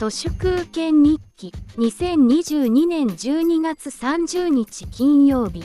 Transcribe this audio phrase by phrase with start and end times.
[0.00, 1.52] 都市空権日記。
[1.76, 5.62] 2022年12月30日金曜日。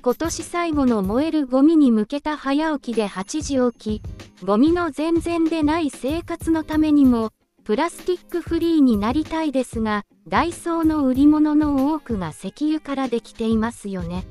[0.00, 4.46] 今年最後の燃えるゴミに向けた早起きで8時起き。
[4.46, 7.28] ゴミの全然でない生活のためにも
[7.62, 14.24] プラスチックフリーになりたいですがダイソーの売り物の多くが石油からできていますよね。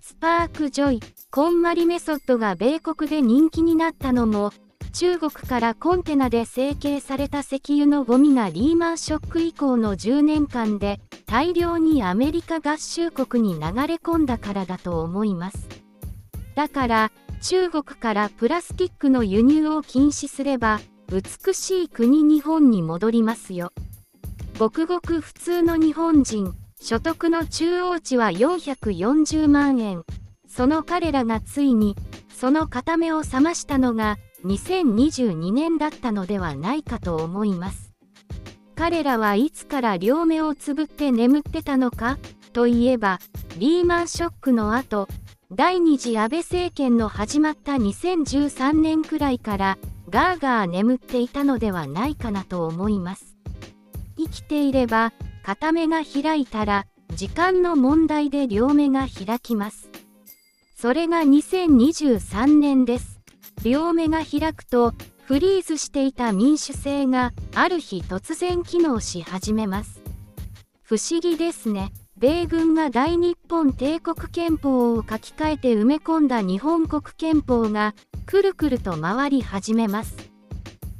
[0.00, 4.54] スパークジョイこんまりメソッドが米国で人気になったのも
[4.92, 15.68] 中国からコンテナで成形された石油のゴミがリーマンショック以降の10年間で大量にアメリカ合衆国に流れ込んだからだと思います。
[16.54, 20.80] だから中国からプラスチックの輸入を禁止すれば
[21.10, 23.72] 美しい国日本に戻りますよ。
[24.58, 30.02] ごくごく普通の日本人、所得の中央値は440万円。
[30.48, 31.94] その彼らがついに、
[32.28, 37.92] その片目を覚ましたのが、2022年だったのではないかと思います。
[38.76, 42.18] 彼らはいつから両目をつぶって眠ってたのか
[42.52, 43.18] といえば、
[43.58, 45.08] リーマンショックの後、
[45.50, 49.78] 第二次安倍政権の始まった2013年くらいから
[50.10, 53.36] ガーガー眠っていたのではないかなと思います。
[54.18, 59.90] 生きていれば片目が開いたら時間の問題で両目が開きます。
[60.76, 63.17] それが2023年です。
[63.62, 70.00] 両目が開くとフリーズしていた民主制がある日突然機能し始めます。
[70.82, 71.92] 不思議ですね。
[72.16, 77.94] 米軍が大日本帝国憲法を書き換えて埋め込んだ日本国憲法が
[78.26, 80.16] くるくると回り始めます。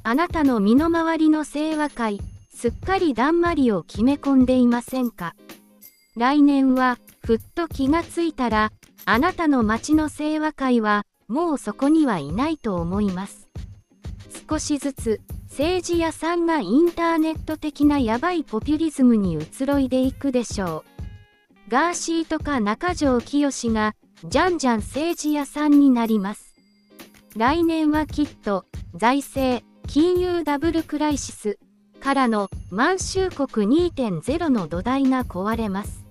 [0.05, 2.21] あなたの身の回りの清和会、
[2.55, 5.35] すっかりだんまりを決め込んでいませんか？
[6.17, 8.71] 来年は、ふっと気がついたら、
[9.05, 13.49] あなたの町の清和会は、もうそこにはいないと思います。
[14.49, 20.85] 少しずつ、政治屋さんがインターネット的なヤバいポピュリズムに移ろいでいくでしょ
[21.69, 21.71] う。
[21.71, 23.95] ガーシーとか中条きよしが、
[24.25, 26.55] じゃんじゃん政治屋さんになります。
[27.37, 31.59] 来年はきっと、財政、金融ダブルクライシス、
[32.01, 36.05] からの満州国2.0の土台が壊れます。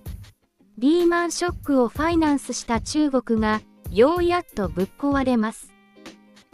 [0.78, 3.60] リーマンショックをファイナンスした中国が
[3.90, 5.72] ようやっとぶっ壊れます。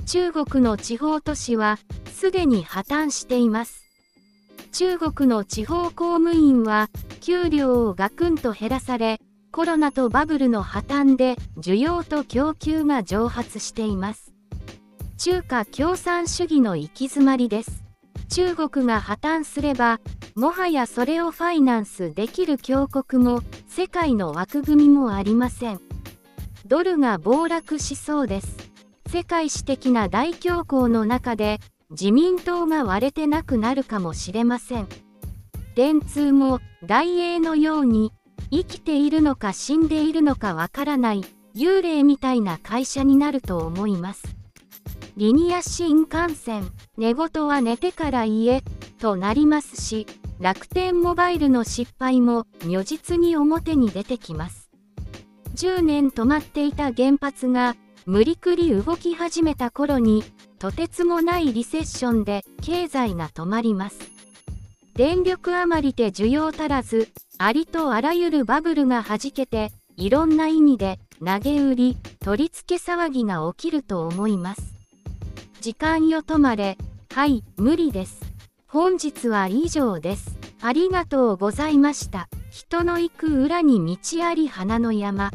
[0.06, 1.78] 中国の地方都市は
[2.12, 3.84] すでに破綻しています。
[4.72, 6.90] 中国の地方公務員は
[7.20, 14.32] 給料をガクンと減らされ、コロナとバブルの破綻で需要と供給が蒸発しています。
[15.16, 17.84] 中華共産主義の行き詰まりです。
[18.28, 20.00] 中国が破綻すれば、
[20.34, 25.80] もはやそれをファイナンスできる強国も、世界の枠組みもありません。
[26.66, 28.56] ドルが暴落しそうです。
[29.06, 31.60] 世界史的な大恐慌の中で、
[31.90, 34.88] 自民党が割れてなくなるかもしれません。
[35.74, 38.12] 電通も大英のように、
[38.50, 41.24] 生きているのか死んでいるのかわからない
[41.54, 44.22] 幽霊みたいな会社になると思います。
[45.16, 48.62] リニア新幹線、寝言は寝てから言え、
[48.98, 50.06] となりますし、
[50.40, 54.63] 楽天モバイルの失敗も如実に表に出てきます。
[55.54, 57.76] 10年止まっていた原発が
[58.06, 60.22] 無理くり動き始めた頃に、
[60.58, 63.98] とてつもないリセッションで経済が止まります。
[64.94, 74.74] 電力余りで需要足らず、ありとあらゆるバブルが弾けて、いろんな意味で投げ売り、取り付け騒ぎが起きると思います。
[75.60, 76.76] 時間よ止まれ。
[77.14, 78.20] はい、無理です。
[78.66, 80.36] 本日は以上です。
[80.60, 82.28] ありがとうございました。
[82.54, 85.32] 人の行く裏に道あり花の山。